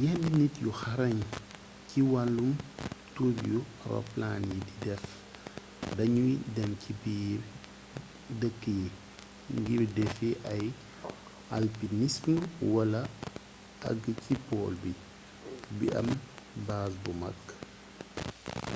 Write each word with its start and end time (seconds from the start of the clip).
yenn 0.00 0.24
nit 0.38 0.54
yu 0.64 0.70
xarañ 0.80 1.16
ci 1.88 1.98
wallum 2.12 2.50
tur 3.14 3.32
yu 3.48 3.58
roplaan 3.90 4.42
yi 4.52 4.58
di 4.66 4.74
def 4.84 5.02
dañuy 5.96 6.32
dem 6.56 6.70
ci 6.82 6.90
biir 7.02 7.40
dëkk 8.40 8.62
yi 8.78 8.84
ngir 9.58 9.82
defi 9.96 10.28
ay 10.54 10.64
alpinism 11.56 12.34
wala 12.74 13.00
agg 13.88 14.02
ci 14.24 14.32
pole 14.46 14.76
bi 14.82 14.92
bi 15.76 15.86
am 15.98 16.08
baaz 16.66 16.92
bu 17.02 17.10
mag 17.20 17.38